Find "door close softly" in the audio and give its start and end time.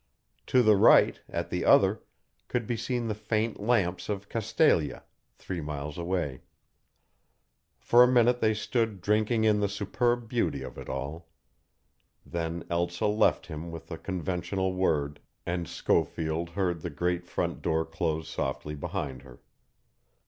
17.61-18.73